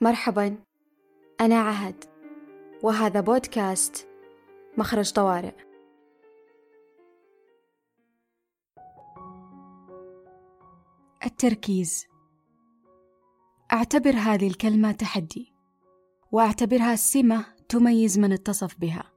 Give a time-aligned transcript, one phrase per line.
[0.00, 0.58] مرحبا
[1.40, 2.04] أنا عهد
[2.82, 4.08] وهذا بودكاست
[4.76, 5.54] مخرج طوارئ.
[11.26, 12.06] التركيز.
[13.72, 15.52] أعتبر هذه الكلمة تحدي
[16.32, 19.12] وأعتبرها سمة تميز من اتصف بها.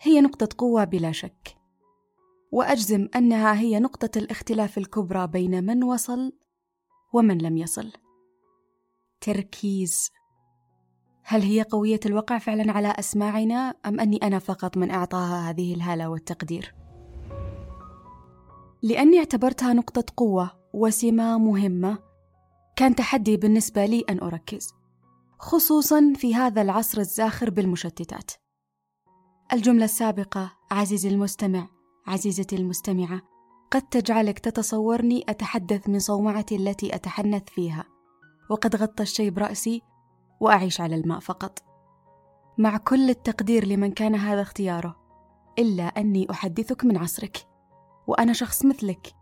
[0.00, 1.56] هي نقطة قوة بلا شك
[2.52, 6.32] وأجزم أنها هي نقطة الاختلاف الكبرى بين من وصل
[7.12, 8.03] ومن لم يصل.
[9.20, 10.10] تركيز
[11.22, 16.08] هل هي قوية الوقع فعلا على أسماعنا أم أني أنا فقط من أعطاها هذه الهالة
[16.08, 16.74] والتقدير؟
[18.82, 21.98] لأني اعتبرتها نقطة قوة وسمة مهمة
[22.76, 24.74] كان تحدي بالنسبة لي أن أركز
[25.38, 28.30] خصوصا في هذا العصر الزاخر بالمشتتات.
[29.52, 31.68] الجملة السابقة عزيزي المستمع
[32.06, 33.22] عزيزتي المستمعة
[33.70, 37.93] قد تجعلك تتصورني أتحدث من صومعتي التي أتحنث فيها.
[38.50, 39.82] وقد غطى الشيب رأسي
[40.40, 41.62] وأعيش على الماء فقط.
[42.58, 44.96] مع كل التقدير لمن كان هذا اختياره
[45.58, 47.46] إلا أني أحدثك من عصرك
[48.06, 49.14] وأنا شخص مثلك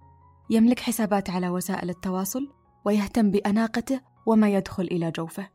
[0.50, 2.52] يملك حسابات على وسائل التواصل
[2.84, 5.48] ويهتم بأناقته وما يدخل إلى جوفه.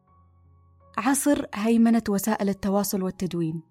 [0.98, 3.62] عصر هيمنة وسائل التواصل والتدوين.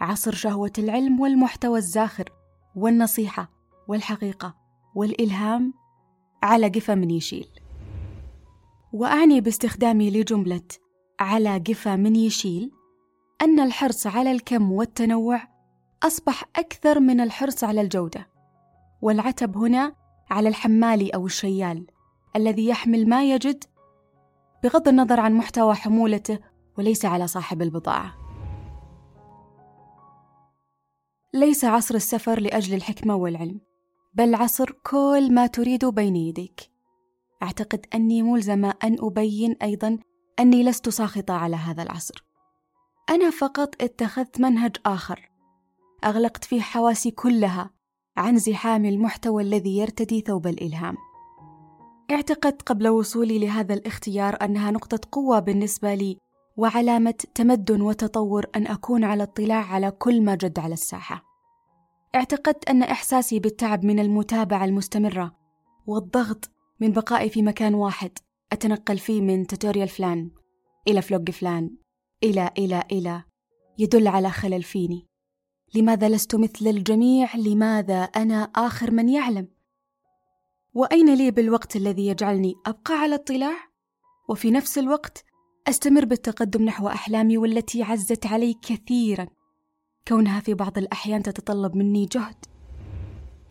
[0.00, 2.32] عصر شهوة العلم والمحتوى الزاخر
[2.76, 3.50] والنصيحة
[3.88, 4.54] والحقيقة
[4.94, 5.74] والإلهام
[6.42, 7.61] على قفا من يشيل.
[8.92, 10.62] وأعني باستخدامي لجملة
[11.20, 12.70] على قفا من يشيل
[13.42, 15.42] أن الحرص على الكم والتنوع
[16.02, 18.28] أصبح أكثر من الحرص على الجودة.
[19.02, 19.94] والعتب هنا
[20.30, 21.86] على الحمالي أو الشيال
[22.36, 23.64] الذي يحمل ما يجد
[24.64, 26.38] بغض النظر عن محتوى حمولته
[26.78, 28.14] وليس على صاحب البضاعة.
[31.34, 33.60] ليس عصر السفر لأجل الحكمة والعلم
[34.14, 36.71] بل عصر كل ما تريد بين يديك.
[37.42, 39.98] أعتقد أني ملزمة أن أبين أيضا
[40.40, 42.24] أني لست ساخطة على هذا العصر.
[43.10, 45.30] أنا فقط اتخذت منهج آخر.
[46.04, 47.70] أغلقت فيه حواسي كلها
[48.16, 50.96] عن زحام المحتوى الذي يرتدي ثوب الإلهام.
[52.10, 56.18] اعتقدت قبل وصولي لهذا الاختيار أنها نقطة قوة بالنسبة لي
[56.56, 61.22] وعلامة تمدن وتطور أن أكون على اطلاع على كل ما جد على الساحة.
[62.14, 65.36] اعتقدت أن إحساسي بالتعب من المتابعة المستمرة
[65.86, 66.51] والضغط
[66.82, 68.18] من بقائي في مكان واحد.
[68.52, 70.30] أتنقل فيه من tutorial فلان
[70.88, 71.76] إلى vlog فلان
[72.24, 73.22] إلى إلى إلى.
[73.78, 75.06] يدل على خلل فيني.
[75.74, 79.48] لماذا لست مثل الجميع؟ لماذا أنا آخر من يعلم؟
[80.74, 83.56] وأين لي بالوقت الذي يجعلني أبقى على اطلاع؟
[84.28, 85.24] وفي نفس الوقت
[85.68, 89.26] أستمر بالتقدم نحو أحلامي والتي عزت علي كثيرا.
[90.08, 92.44] كونها في بعض الأحيان تتطلب مني جهد.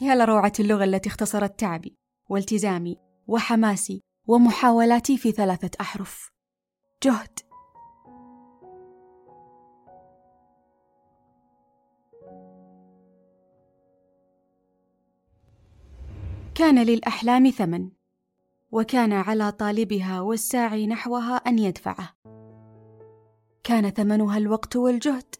[0.02, 1.96] يا لروعة اللغة التي اختصرت تعبي
[2.30, 3.11] والتزامي.
[3.32, 6.32] وحماسي ومحاولاتي في ثلاثة أحرف.
[7.04, 7.40] جهد.
[16.56, 17.90] كان للأحلام ثمن
[18.72, 22.10] وكان على طالبها والساعي نحوها أن يدفعه.
[23.64, 25.36] كان ثمنها الوقت والجهد.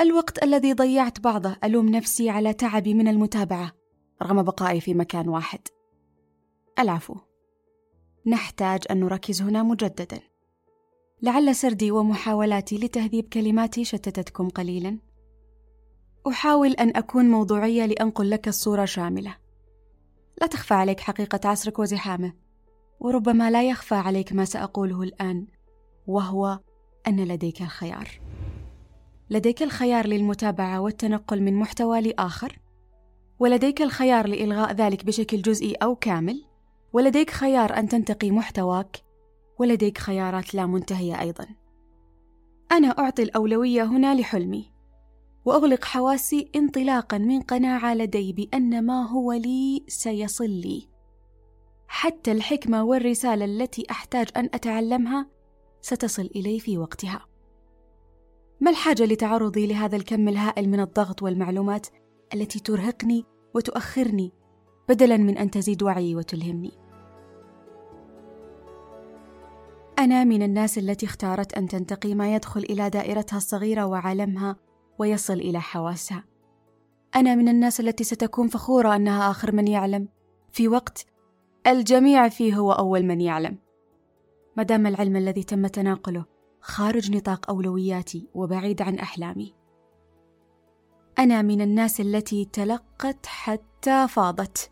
[0.00, 3.72] الوقت الذي ضيعت بعضه ألوم نفسي على تعبي من المتابعة
[4.22, 5.60] رغم بقائي في مكان واحد.
[6.78, 7.16] العفو.
[8.26, 10.20] نحتاج أن نركز هنا مجددا.
[11.22, 14.98] لعل سردي ومحاولاتي لتهذيب كلماتي شتتتكم قليلا.
[16.28, 19.36] أحاول أن أكون موضوعية لأنقل لك الصورة شاملة.
[20.40, 22.32] لا تخفى عليك حقيقة عصرك وزحامه
[23.00, 25.46] وربما لا يخفى عليك ما سأقوله الآن
[26.06, 26.58] وهو
[27.06, 28.20] أن لديك الخيار.
[29.30, 32.58] لديك الخيار للمتابعة والتنقل من محتوى لآخر
[33.38, 36.47] ولديك الخيار لإلغاء ذلك بشكل جزئي أو كامل.
[36.92, 38.96] ولديك خيار أن تنتقي محتواك
[39.58, 41.46] ولديك خيارات لا منتهية أيضا.
[42.72, 44.72] أنا أعطي الأولوية هنا لحلمي
[45.44, 50.88] وأغلق حواسي انطلاقا من قناعة لدي بأن ما هو لي سيصل لي.
[51.88, 55.26] حتى الحكمة والرسالة التي أحتاج أن أتعلمها
[55.80, 57.26] ستصل إلي في وقتها.
[58.60, 61.86] ما الحاجة لتعرضي لهذا الكم الهائل من الضغط والمعلومات
[62.34, 63.24] التي ترهقني
[63.54, 64.32] وتؤخرني
[64.88, 66.72] بدلا من أن تزيد وعيي وتلهمني.
[69.98, 74.56] أنا من الناس التي اختارت أن تنتقي ما يدخل إلى دائرتها الصغيرة وعالمها
[74.98, 76.24] ويصل إلى حواسها.
[77.16, 80.08] أنا من الناس التي ستكون فخورة أنها آخر من يعلم.
[80.52, 81.06] في وقت
[81.66, 83.58] الجميع فيه هو أول من يعلم.
[84.56, 86.24] ما دام العلم الذي تم تناقله
[86.60, 89.54] خارج نطاق أولوياتي وبعيد عن أحلامي.
[91.18, 94.70] أنا من الناس التي تلقت حتى فاضت.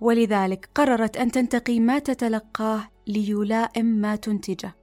[0.00, 4.76] ولذلك قررت أن تنتقي ما تتلقاه ليلائم ما تنتجه.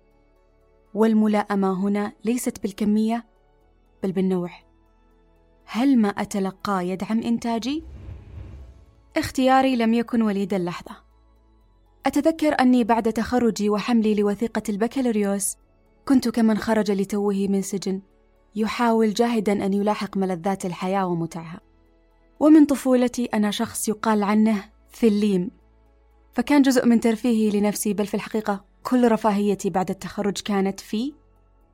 [0.94, 3.26] والملائمة هنا ليست بالكمية
[4.04, 4.50] بل بالنوع.
[5.66, 7.84] هل ما أتلقاه يدعم إنتاجي؟
[9.18, 10.96] اختياري لم يكن وليد اللحظة.
[12.06, 15.56] أتذكر أني بعد تخرجي وحملي لوثيقة البكالوريوس
[16.06, 18.02] كنت كمن خرج لتوه من سجن
[18.56, 21.60] يحاول جاهدا أن يلاحق ملذات الحياة ومتعها.
[22.40, 25.52] ومن طفولتي أنا شخص يقال عنه ثليم
[26.34, 31.14] فكان جزء من ترفيهي لنفسي بل في الحقيقة كل رفاهيتي بعد التخرج كانت في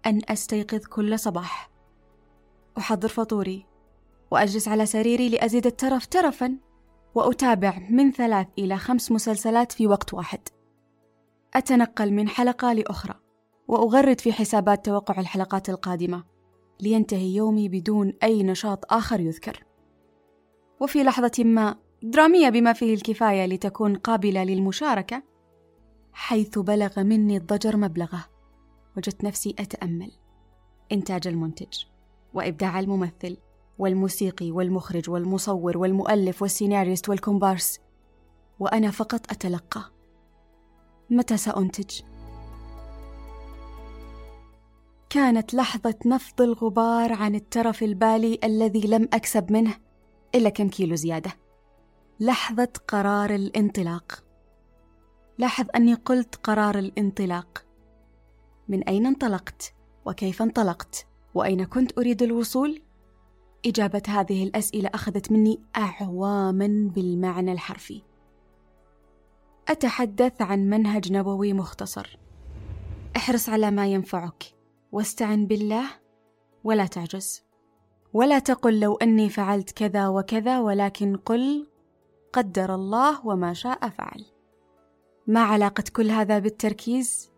[0.05, 1.69] أن أستيقظ كل صباح.
[2.77, 3.65] أحضر فطوري
[4.31, 6.57] وأجلس على سريري لأزيد الترف ترفا
[7.15, 10.39] وأتابع من ثلاث إلى خمس مسلسلات في وقت واحد.
[11.53, 13.19] أتنقل من حلقة لأخرى
[13.67, 16.23] وأغرد في حسابات توقع الحلقات القادمة
[16.81, 19.63] لينتهي يومي بدون أي نشاط آخر يذكر.
[20.79, 25.23] وفي لحظة ما درامية بما فيه الكفاية لتكون قابلة للمشاركة
[26.13, 28.25] حيث بلغ مني الضجر مبلغه
[28.97, 30.11] وجدت نفسي أتأمل.
[30.91, 31.83] إنتاج المنتج
[32.33, 33.37] وإبداع الممثل
[33.79, 37.79] والموسيقي والمخرج والمصور والمؤلف والسيناريست والكومبارس.
[38.59, 39.91] وأنا فقط أتلقى.
[41.09, 42.01] متى سأنتج؟
[45.09, 49.75] كانت لحظة نفض الغبار عن الترف البالي الذي لم أكسب منه
[50.35, 51.42] إلا كم كيلو زيادة.
[52.23, 54.23] لحظة قرار الانطلاق.
[55.37, 57.65] لاحظ أني قلت قرار الانطلاق.
[58.67, 59.73] من أين انطلقت؟
[60.05, 62.81] وكيف انطلقت؟ وأين كنت أريد الوصول؟
[63.65, 68.01] إجابة هذه الأسئلة أخذت مني أعواما بالمعنى الحرفي.
[69.67, 72.17] أتحدث عن منهج نبوي مختصر.
[73.15, 74.43] احرص على ما ينفعك.
[74.91, 75.85] واستعن بالله.
[76.63, 77.43] ولا تعجز.
[78.13, 81.72] ولا تقل لو أني فعلت كذا وكذا ولكن قل
[82.33, 84.25] قدر الله وما شاء فعل.
[85.27, 87.31] ما علاقة كل هذا بالتركيز؟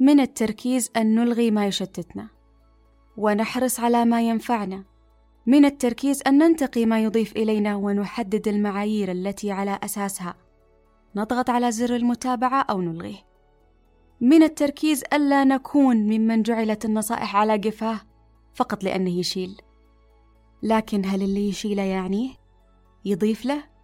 [0.00, 2.28] من التركيز أن نلغي ما يشتتنا
[3.16, 4.84] ونحرص على ما ينفعنا.
[5.46, 10.34] من التركيز أن ننتقي ما يضيف إلينا ونحدد المعايير التي على أساسها.
[11.16, 13.26] نضغط على زر المتابعة أو نلغيه.
[14.20, 18.00] من التركيز ألا نكون ممن جعلت النصائح على قفاه
[18.54, 19.60] فقط لأنه يشيل.
[20.62, 22.30] لكن هل اللي يشيله يعنيه؟
[23.04, 23.75] يضيف له؟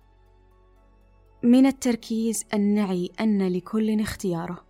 [1.42, 4.64] من التركيز ان نعي أن لكل اختياره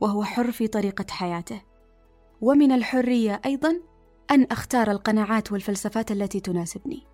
[0.00, 1.62] وهو حر في طريقة حياته.
[2.40, 3.80] ومن الحرية أيضا
[4.30, 7.06] أن أختار القناعات والفلسفات التي تناسبني.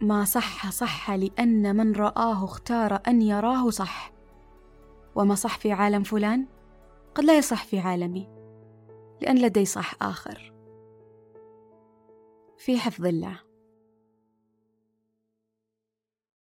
[0.00, 4.12] ما صح صح لأن من رآه اختار أن يراه صح.
[5.14, 6.46] وما صح في عالم فلان
[7.14, 8.28] قد لا يصح في عالمي
[9.22, 10.52] لأن لدي صح آخر.
[12.58, 13.47] في حفظ الله.